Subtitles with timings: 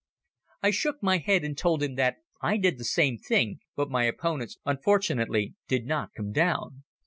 [0.63, 4.05] I shook my head and told him that I did the same thing but my
[4.05, 6.83] opponents unfortunately did not come down.